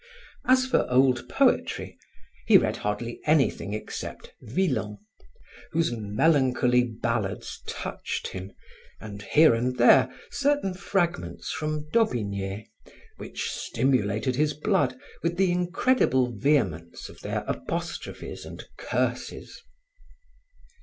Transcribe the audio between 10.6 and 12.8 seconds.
fragments from d'Aubigne,